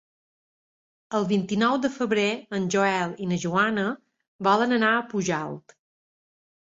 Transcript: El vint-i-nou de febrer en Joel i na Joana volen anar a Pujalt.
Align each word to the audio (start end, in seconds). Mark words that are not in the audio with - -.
El 1.17 1.25
vint-i-nou 1.31 1.75
de 1.83 1.91
febrer 1.97 2.29
en 2.59 2.65
Joel 2.75 3.13
i 3.25 3.27
na 3.33 3.37
Joana 3.43 3.83
volen 4.49 4.73
anar 4.79 4.89
a 4.95 5.05
Pujalt. 5.13 5.77